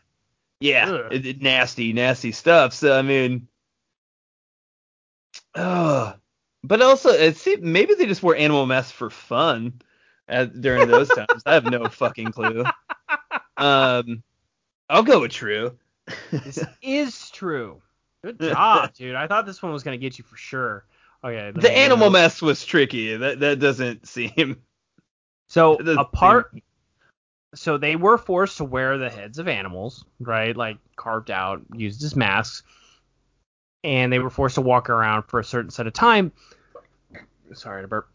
[0.60, 2.74] Yeah, it, it- nasty, nasty stuff.
[2.74, 3.48] So I mean,
[5.56, 6.13] uh,
[6.63, 9.82] but also it seemed, maybe they just wore animal mess for fun
[10.30, 11.44] at, during those times.
[11.46, 12.63] I have no fucking clue.
[13.58, 14.24] Um,
[14.89, 15.78] I'll go with true.
[16.32, 17.82] This is true.
[18.24, 19.15] Good job, dude.
[19.15, 20.86] I thought this one was gonna get you for sure.
[21.24, 21.52] Okay.
[21.54, 23.15] the animal mess was tricky.
[23.15, 24.62] That that doesn't seem.
[25.48, 26.62] So doesn't apart, seem-
[27.56, 30.56] so they were forced to wear the heads of animals, right?
[30.56, 32.63] Like carved out, used as masks,
[33.84, 36.32] and they were forced to walk around for a certain set of time.
[37.54, 38.08] Sorry to burp.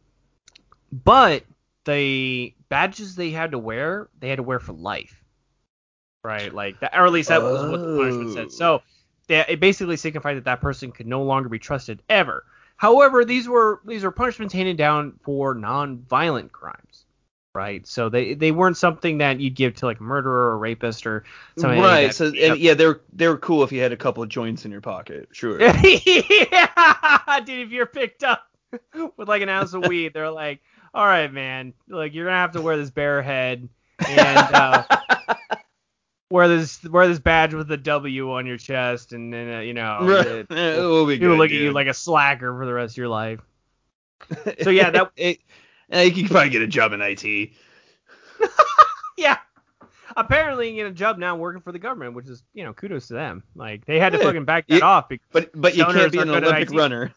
[0.93, 1.45] But
[1.85, 5.23] the badges they had to wear, they had to wear for life,
[6.23, 6.53] right?
[6.53, 8.35] Like that, or at least that was what the punishment Oh.
[8.35, 8.53] said.
[8.53, 8.83] So
[9.29, 12.45] they, it basically signified that that person could no longer be trusted ever.
[12.77, 17.05] However, these were these were punishments handed down for non-violent crimes,
[17.55, 17.87] right?
[17.87, 21.07] So they they weren't something that you'd give to like a murderer or a rapist
[21.07, 21.25] or
[21.57, 21.81] something.
[21.81, 22.07] right.
[22.09, 24.73] that- So and, yeah, they're they're cool if you had a couple of joints in
[24.73, 25.29] your pocket.
[25.33, 25.61] Sure.
[25.61, 28.47] yeah, dude, if you're picked up
[29.17, 30.61] with like an ounce of weed, they're like,
[30.95, 33.69] all right, man, like you're gonna have to wear this bear head
[34.09, 34.85] and uh,
[36.31, 39.75] wear this wear this badge with the W on your chest, and then uh, you
[39.75, 40.27] know, Right.
[40.27, 42.99] it- Eh, we'll be people look at you like a slacker for the rest of
[42.99, 43.41] your life.
[44.63, 45.39] So yeah, that it,
[45.91, 47.51] eh, you can probably get a job in IT.
[49.19, 49.39] yeah.
[50.17, 53.09] Apparently, you get a job now working for the government, which is you know kudos
[53.09, 53.43] to them.
[53.57, 54.25] Like they had to Yeah.
[54.25, 55.09] fucking back that You- off.
[55.09, 57.13] Because, But but you can't be an Olympic runner.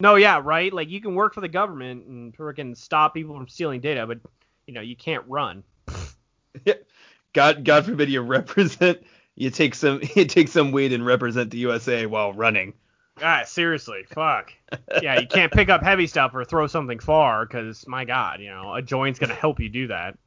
[0.00, 0.72] No, yeah, right.
[0.72, 4.18] Like you can work for the government and freaking stop people from stealing data, but
[4.66, 5.64] you know you can't run.
[7.32, 9.00] God God forbid you represent
[9.34, 12.74] you take some you take some weed and represent the USA while running.
[13.18, 14.52] God, seriously, fuck.
[15.02, 18.48] Yeah, you can't pick up heavy stuff or throw something far because my God, you
[18.48, 20.18] know a joint's gonna help you do that.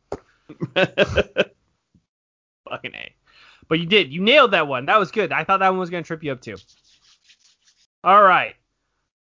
[2.70, 3.14] Fucking a.
[3.68, 4.12] But you did.
[4.12, 4.86] You nailed that one.
[4.86, 5.32] That was good.
[5.32, 6.56] I thought that one was gonna trip you up too.
[8.04, 8.56] All right.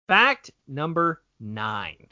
[0.08, 2.08] Fact number nine.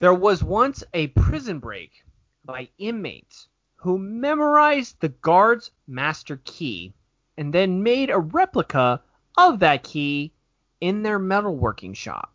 [0.00, 2.04] There was once a prison break
[2.44, 6.94] by inmates who memorized the guard's master key
[7.36, 9.02] and then made a replica
[9.36, 10.32] of that key
[10.80, 12.32] in their metalworking shop.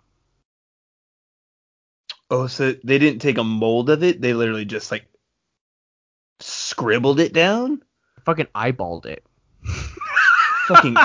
[2.29, 4.21] oh, so they didn't take a mold of it.
[4.21, 5.05] They literally just like
[6.39, 7.83] scribbled it down.
[8.25, 9.23] Fucking eyeballed it.
[10.67, 10.95] Fucking.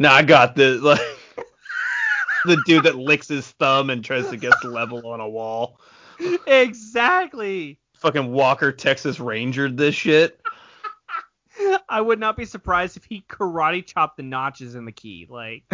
[0.00, 0.98] No, I got the like
[2.46, 5.78] the dude that licks his thumb and tries to guess level on a wall.
[6.46, 7.78] exactly.
[7.98, 10.40] Fucking Walker Texas Rangered this shit.
[11.88, 15.26] I would not be surprised if he karate chopped the notches in the key.
[15.28, 15.64] Like,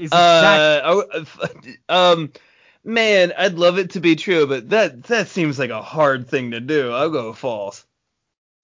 [0.00, 1.52] Is uh, oh, uh,
[1.90, 2.32] um,
[2.82, 6.52] man, I'd love it to be true, but that that seems like a hard thing
[6.52, 6.90] to do.
[6.92, 7.84] I'll go false.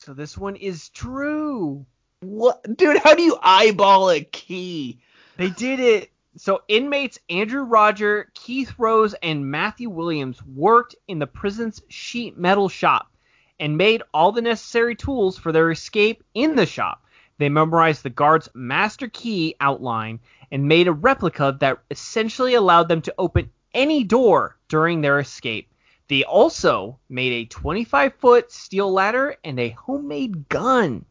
[0.05, 1.87] So this one is true.
[2.21, 2.99] What, dude?
[2.99, 4.99] How do you eyeball a key?
[5.37, 6.11] They did it.
[6.37, 12.69] So inmates Andrew Roger, Keith Rose, and Matthew Williams worked in the prison's sheet metal
[12.69, 13.13] shop
[13.61, 17.05] and made all the necessary tools for their escape in the shop.
[17.39, 20.19] They memorized the guard's master key outline
[20.51, 25.72] and made a replica that essentially allowed them to open any door during their escape.
[26.09, 31.05] They also made a 25 foot steel ladder and a homemade gun.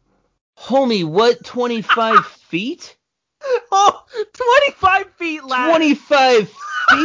[0.58, 1.44] Homie, what?
[1.44, 2.96] 25 feet?
[3.70, 5.70] Oh, 25 feet ladder.
[5.70, 6.50] 25 feet?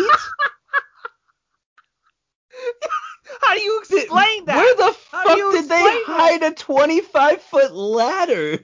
[3.41, 4.58] How do you explain that?
[4.58, 8.60] Where the How fuck did they hide a 25 foot ladder?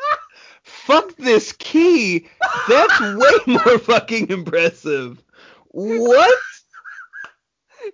[0.62, 2.28] fuck this key.
[2.68, 5.22] That's way more fucking impressive.
[5.68, 6.38] What?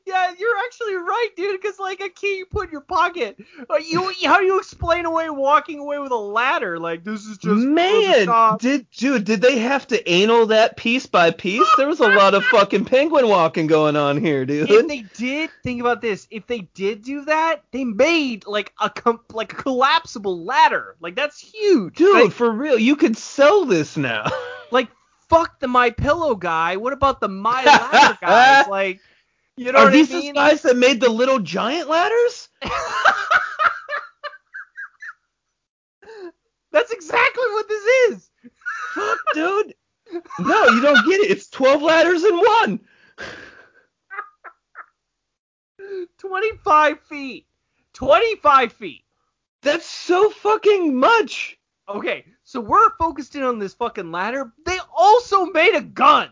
[0.06, 1.60] Yeah, you're actually right, dude.
[1.60, 3.38] Because like a key you put in your pocket.
[3.68, 6.78] Like, you, how do you explain away walking away with a ladder?
[6.78, 11.30] Like this is just Man, did dude, did they have to anal that piece by
[11.30, 11.66] piece?
[11.76, 14.70] There was a lot of fucking penguin walking going on here, dude.
[14.70, 16.26] If they did, think about this.
[16.30, 20.96] If they did do that, they made like a com- like a collapsible ladder.
[21.00, 24.26] Like that's huge, dude, Like, for real, you could sell this now.
[24.70, 24.88] like
[25.28, 26.76] fuck the My Pillow guy.
[26.76, 28.66] What about the My Ladder guys?
[28.68, 29.00] Like,
[29.58, 32.48] you know Are these I the guys that made the little giant ladders?
[36.70, 38.30] That's exactly what this is.
[38.94, 39.74] Fuck, dude.
[40.40, 41.30] No, you don't get it.
[41.30, 42.80] It's 12 ladders in one.
[46.18, 47.46] 25 feet.
[47.94, 49.04] 25 feet.
[49.62, 51.58] That's so fucking much.
[51.88, 54.52] Okay, so we're focused in on this fucking ladder.
[54.66, 56.30] They also made a gun.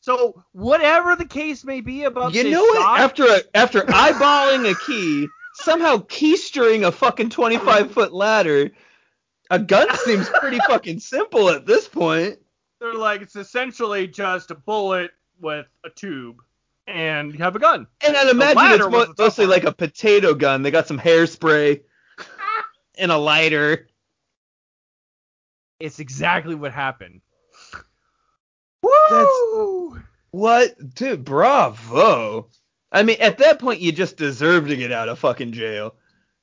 [0.00, 2.76] So whatever the case may be about You know what?
[2.82, 8.70] shot, After a, after eyeballing a key, somehow keystering a fucking 25 foot ladder,
[9.50, 12.38] a gun seems pretty fucking simple at this point.
[12.80, 16.42] they're like it's essentially just a bullet with a tube,
[16.86, 17.86] and you have a gun.
[18.04, 20.62] And I'd imagine it's mo- mostly like a potato gun.
[20.62, 21.82] They got some hairspray
[22.96, 23.88] and a lighter.
[25.80, 27.20] It's exactly what happened.
[28.82, 30.00] That's- Woo!
[30.30, 30.94] What?
[30.94, 32.48] Dude, bravo.
[32.92, 35.94] I mean, at that point, you just deserve to get out of fucking jail.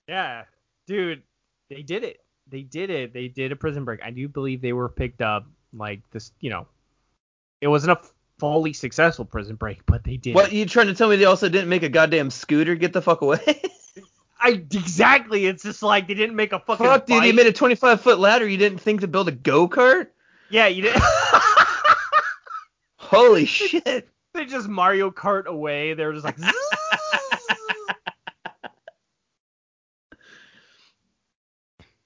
[0.08, 0.44] Yeah,
[0.88, 1.24] dude,
[1.70, 2.20] they did it.
[2.48, 3.14] They did it.
[3.14, 4.02] They did a prison break.
[4.04, 6.32] I do believe they were picked up like this.
[6.40, 6.68] You know,
[7.62, 8.02] it wasn't a
[8.40, 10.36] fully successful prison break, but they did.
[10.36, 13.02] What, you trying to tell me they also didn't make a goddamn scooter get the
[13.02, 13.40] fuck away?
[14.40, 15.48] I exactly.
[15.48, 16.86] It's just like they didn't make a fucking.
[16.86, 17.36] fuck, dude, you bike.
[17.36, 18.48] made a 25 foot ladder.
[18.48, 20.10] You didn't think to build a go kart?
[20.50, 20.96] Yeah, you did.
[23.06, 24.10] Holy shit.
[24.34, 25.94] they just Mario Kart away.
[25.94, 26.38] They were just like.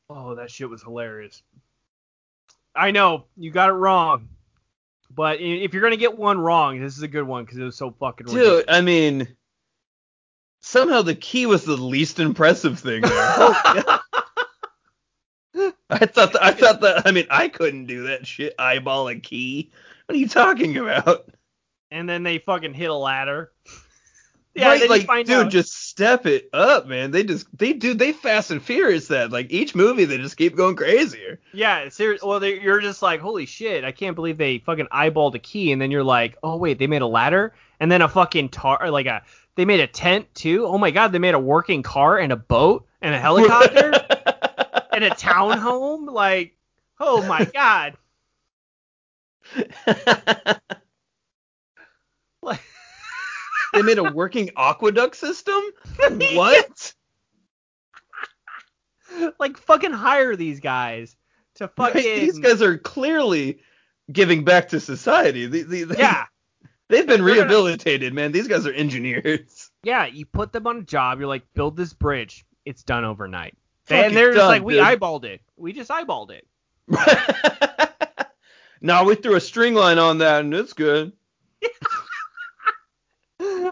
[0.09, 1.41] oh, that shit was hilarious.
[2.75, 4.29] I know you got it wrong,
[5.09, 7.75] but if you're gonna get one wrong, this is a good one because it was
[7.75, 8.27] so fucking.
[8.27, 9.27] Dude, I mean,
[10.61, 13.11] somehow the key was the least impressive thing there.
[15.91, 19.15] I thought that, I thought that I mean I couldn't do that shit eyeball a
[19.15, 19.71] key.
[20.09, 21.29] What are you talking about?
[21.91, 23.51] and then they fucking hit a ladder.
[24.55, 27.11] yeah, right, like find dude, out- just step it up, man.
[27.11, 29.31] They just they do they fast and furious that.
[29.31, 31.39] Like each movie they just keep going crazier.
[31.53, 32.23] Yeah, serious.
[32.23, 33.83] Well, they, you're just like, holy shit!
[33.83, 36.87] I can't believe they fucking eyeballed a key, and then you're like, oh wait, they
[36.87, 39.21] made a ladder, and then a fucking tar, like a,
[39.57, 40.65] they made a tent too.
[40.65, 43.91] Oh my god, they made a working car and a boat and a helicopter
[44.91, 46.11] and a townhome.
[46.11, 46.55] Like,
[46.99, 47.95] oh my god.
[52.41, 52.61] Like,
[53.73, 55.61] they made a working aqueduct system?
[56.33, 56.93] What?
[59.39, 61.15] like fucking hire these guys
[61.55, 61.95] to fucking.
[62.03, 63.59] Right, these guys are clearly
[64.11, 65.45] giving back to society.
[65.47, 66.25] They, they, they- yeah,
[66.87, 68.31] They've been They're gonna- rehabilitated, man.
[68.31, 69.69] These guys are engineers.
[69.83, 70.05] yeah.
[70.05, 71.19] You put them on a job.
[71.19, 72.45] You're like, build this bridge.
[72.65, 73.55] It's done overnight.
[73.85, 74.83] Fucking and they're just done, like, we dude.
[74.83, 75.41] eyeballed it.
[75.57, 76.47] We just eyeballed it.
[78.81, 81.13] now we threw a string line on that and it's good.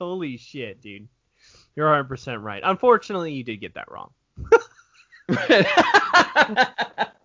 [0.00, 1.08] Holy shit, dude.
[1.74, 2.62] You're 100% right.
[2.64, 4.10] Unfortunately, you did get that wrong.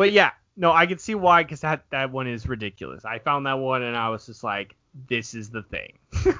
[0.00, 3.04] But yeah, no, I can see why because that, that one is ridiculous.
[3.04, 4.74] I found that one and I was just like,
[5.08, 5.98] this is the thing.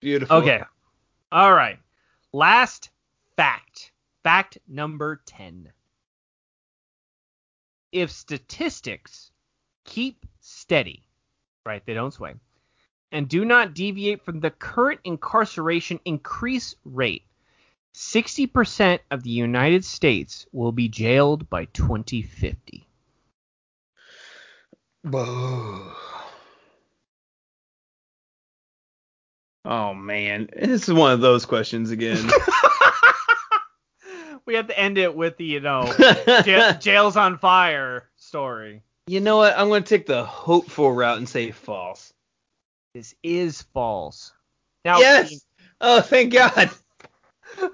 [0.00, 0.36] Beautiful.
[0.36, 0.62] Okay.
[1.32, 1.80] All right.
[2.32, 2.90] Last
[3.36, 3.90] fact.
[4.22, 5.72] Fact number 10.
[7.94, 9.30] If statistics
[9.84, 11.04] keep steady,
[11.64, 12.34] right, they don't sway,
[13.12, 17.22] and do not deviate from the current incarceration increase rate,
[17.94, 22.84] 60% of the United States will be jailed by 2050.
[29.64, 32.28] Oh man, this is one of those questions again.
[34.46, 35.92] we have to end it with the, you know,
[36.44, 38.82] jail, jail's on fire story.
[39.06, 39.58] you know what?
[39.58, 42.12] I'm gonna take the hopeful route and say false.
[42.94, 44.32] This is false.
[44.84, 45.44] Now, yes.
[45.80, 46.70] Oh, thank God.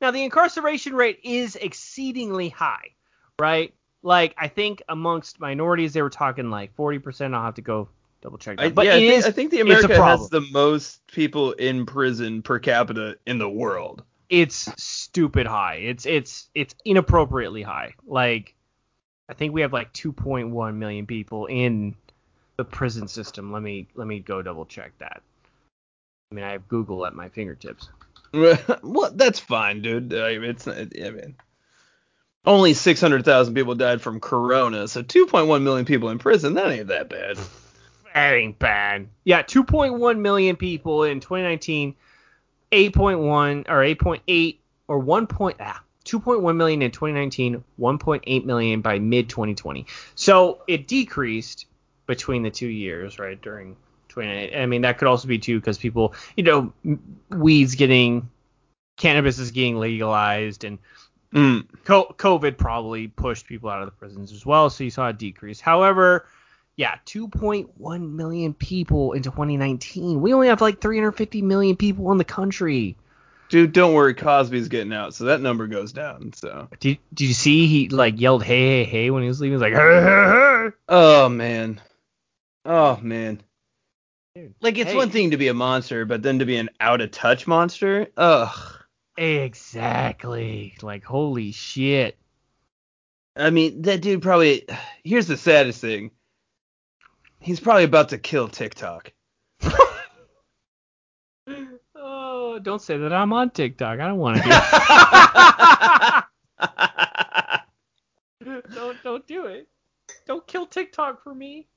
[0.00, 2.94] now the incarceration rate is exceedingly high,
[3.38, 3.74] right?
[4.02, 7.34] Like I think amongst minorities they were talking like 40%.
[7.34, 7.88] I'll have to go
[8.22, 8.64] double check that.
[8.66, 11.86] I, but yeah, I think, is- I think the America has the most people in
[11.86, 14.02] prison per capita in the world.
[14.30, 15.74] It's stupid high.
[15.74, 17.94] It's it's it's inappropriately high.
[18.06, 18.54] Like
[19.28, 21.94] I think we have like 2.1 million people in
[22.56, 23.52] the prison system.
[23.52, 25.20] Let me let me go double check that.
[26.30, 27.88] I mean, I have Google at my fingertips.
[28.32, 30.14] well, that's fine, dude.
[30.14, 31.34] I mean, it's I mean,
[32.46, 36.54] only 600,000 people died from corona, so 2.1 million people in prison.
[36.54, 37.36] That ain't that bad.
[38.14, 39.08] That ain't bad.
[39.24, 41.96] Yeah, 2.1 million people in 2019,
[42.72, 44.58] 8.1 or 8.8
[44.88, 45.26] or 1.
[45.26, 49.86] Point, ah, 2.1 million in 2019, 1.8 million by mid 2020.
[50.14, 51.66] So it decreased
[52.06, 53.40] between the two years, right?
[53.40, 53.76] During
[54.08, 54.56] 20.
[54.56, 56.72] I mean, that could also be too because people, you know,
[57.30, 58.28] weeds getting,
[58.96, 60.78] cannabis is getting legalized, and
[61.32, 61.66] Mm.
[61.84, 65.12] Co- COVID probably pushed people out of the prisons as well, so you saw a
[65.12, 65.60] decrease.
[65.60, 66.26] However,
[66.76, 70.20] Yeah, 2.1 million people in 2019.
[70.20, 72.96] We only have like 350 million people in the country.
[73.50, 76.32] Dude, don't worry, Cosby's getting out, so that number goes down.
[76.34, 76.68] So.
[76.78, 79.58] Did, did you see he like yelled hey hey hey when he was leaving?
[79.58, 80.76] He was like hey hey hey.
[80.88, 81.80] Oh man.
[82.64, 83.42] Oh man.
[84.36, 84.96] Dude, Like it's hey.
[84.96, 88.06] one thing to be a monster, but then to be an out of touch monster.
[88.16, 88.56] Ugh.
[89.16, 90.74] Exactly.
[90.80, 92.16] Like holy shit.
[93.36, 94.66] I mean, that dude probably.
[95.02, 96.12] Here's the saddest thing.
[97.40, 99.12] He's probably about to kill TikTok.
[102.02, 104.00] Oh, don't say that I'm on TikTok.
[104.00, 104.60] I don't want to hear.
[108.74, 109.68] don't don't do it.
[110.26, 111.68] Don't kill TikTok for me.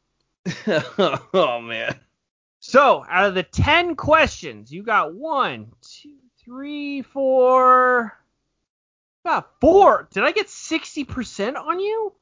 [0.68, 2.00] oh man.
[2.60, 8.18] So, out of the 10 questions, you got one, two, three, four.
[9.26, 10.08] Got four.
[10.14, 12.14] Did I get 60% on you?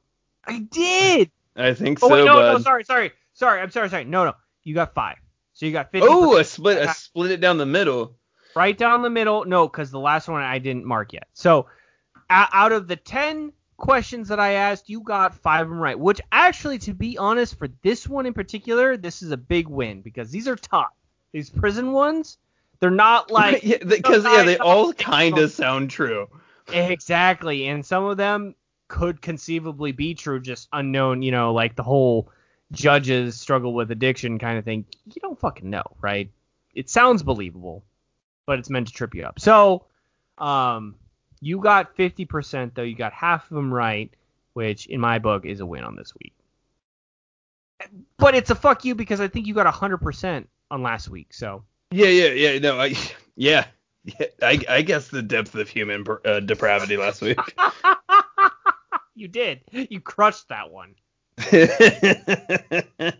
[0.44, 1.30] I did.
[1.56, 2.52] Oh, I think Oh, so, wait, no, bud.
[2.54, 3.12] no, sorry, sorry.
[3.42, 4.04] Sorry, I'm sorry, sorry.
[4.04, 4.34] No, no.
[4.62, 5.16] You got five.
[5.52, 8.16] So you got 50 oh, a split, a split it down the middle.
[8.54, 9.44] right down the middle.
[9.44, 11.26] No, because the last one I didn't mark yet.
[11.32, 11.66] So
[12.30, 15.98] out of the 10 questions that I asked, you got five of them right.
[15.98, 20.02] Which actually, to be honest, for this one in particular, this is a big win
[20.02, 20.92] because these are tough.
[21.32, 22.38] These prison ones,
[22.78, 26.28] they're not like yeah, because yeah, they all kind of sound true.
[26.72, 28.54] exactly, and some of them
[28.86, 31.22] could conceivably be true, just unknown.
[31.22, 32.30] You know, like the whole
[32.72, 34.84] judges struggle with addiction kind of thing.
[35.06, 36.30] You don't fucking know, right?
[36.74, 37.84] It sounds believable,
[38.46, 39.38] but it's meant to trip you up.
[39.38, 39.86] So,
[40.38, 40.96] um,
[41.40, 42.82] you got 50% though.
[42.82, 44.10] You got half of them right,
[44.54, 46.34] which in my book is a win on this week.
[48.16, 51.34] But it's a fuck you because I think you got 100% on last week.
[51.34, 52.58] So, Yeah, yeah, yeah.
[52.58, 52.94] No, I,
[53.36, 53.66] yeah,
[54.04, 54.26] yeah.
[54.40, 57.38] I, I guess the depth of human uh, depravity last week.
[59.14, 59.62] you did.
[59.72, 60.94] You crushed that one.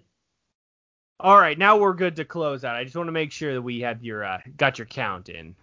[1.21, 2.75] All right, now we're good to close out.
[2.77, 5.55] I just want to make sure that we have your uh, got your count in.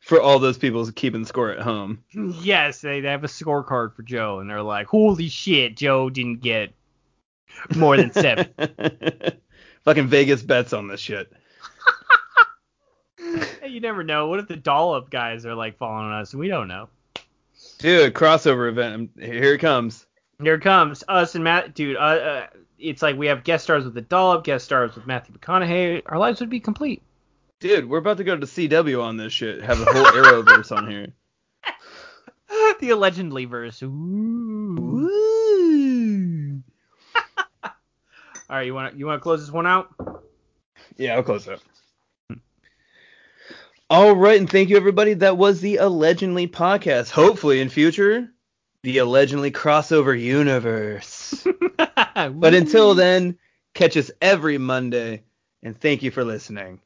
[0.00, 2.04] For all those people keeping score at home.
[2.12, 6.42] Yes, they, they have a scorecard for Joe, and they're like, "Holy shit, Joe didn't
[6.42, 6.74] get
[7.74, 8.48] more than seven.
[9.84, 11.32] Fucking Vegas bets on this shit.
[13.60, 14.28] Hey, you never know.
[14.28, 16.34] What if the dollop guys are like following us?
[16.34, 16.88] We don't know.
[17.78, 19.12] Dude, crossover event.
[19.18, 20.04] Here it comes.
[20.42, 21.96] Here it comes us and Matt, dude.
[21.96, 22.46] Uh, uh,
[22.78, 26.02] it's like we have guest stars with the dollop, guest stars with Matthew McConaughey.
[26.06, 27.02] Our lives would be complete.
[27.60, 29.62] Dude, we're about to go to CW on this shit.
[29.62, 31.06] Have a whole Arrowverse on here.
[32.80, 33.82] the allegedly verse.
[33.82, 34.76] Ooh.
[34.78, 36.62] Woo.
[37.64, 37.70] All
[38.50, 39.94] right, you want to you want to close this one out?
[40.96, 41.60] Yeah, I'll close up.
[43.88, 45.14] All right, and thank you everybody.
[45.14, 47.10] That was the Allegedly podcast.
[47.10, 48.33] Hopefully in future,
[48.84, 51.46] the Allegedly crossover universe.
[52.16, 53.38] But until then,
[53.74, 55.24] catch us every Monday,
[55.64, 56.80] and thank you for listening.